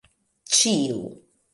[0.55, 0.99] ĉiu